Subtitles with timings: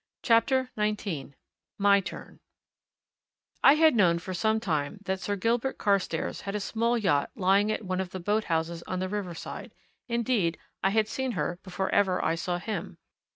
[0.23, 1.35] CHAPTER XIX
[1.77, 2.39] MY TURN
[3.63, 7.71] I had known for some time that Sir Gilbert Carstairs had a small yacht lying
[7.71, 9.75] at one of the boathouses on the riverside;
[10.07, 12.97] indeed, I had seen her before ever I saw him.